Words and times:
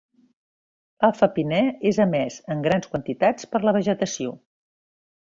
L'alfa-pinè 1.03 1.59
és 1.89 1.99
emès 2.05 2.37
en 2.55 2.63
grans 2.67 2.87
quantitats 2.93 3.49
per 3.53 3.61
la 3.69 3.75
vegetació. 3.77 4.33